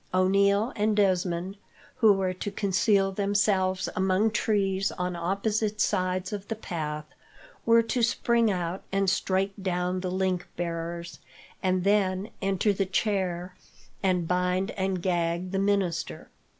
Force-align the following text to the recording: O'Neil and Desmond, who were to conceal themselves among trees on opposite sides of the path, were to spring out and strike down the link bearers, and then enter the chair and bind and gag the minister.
O'Neil 0.15 0.73
and 0.75 0.95
Desmond, 0.97 1.57
who 1.97 2.11
were 2.13 2.33
to 2.33 2.49
conceal 2.49 3.11
themselves 3.11 3.87
among 3.95 4.31
trees 4.31 4.91
on 4.93 5.15
opposite 5.15 5.79
sides 5.79 6.33
of 6.33 6.47
the 6.47 6.55
path, 6.55 7.05
were 7.67 7.83
to 7.83 8.01
spring 8.01 8.49
out 8.49 8.81
and 8.91 9.11
strike 9.11 9.53
down 9.61 9.99
the 9.99 10.09
link 10.09 10.47
bearers, 10.57 11.19
and 11.61 11.83
then 11.83 12.31
enter 12.41 12.73
the 12.73 12.87
chair 12.87 13.55
and 14.01 14.27
bind 14.27 14.71
and 14.71 15.03
gag 15.03 15.51
the 15.51 15.59
minister. 15.59 16.29